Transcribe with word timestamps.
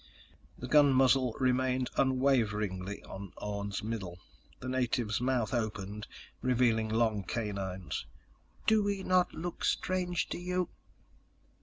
The 0.57 0.67
gun 0.67 0.93
muzzle 0.93 1.35
remained 1.39 1.91
unwaveringly 1.95 3.03
on 3.03 3.33
Orne's 3.37 3.83
middle. 3.83 4.17
The 4.59 4.67
native's 4.67 5.21
mouth 5.21 5.53
opened, 5.53 6.07
revealing 6.41 6.89
long 6.89 7.23
canines. 7.23 8.07
"Do 8.65 8.81
we 8.81 9.03
not 9.03 9.31
look 9.35 9.63
strange 9.63 10.27
to 10.29 10.39
you?" 10.39 10.69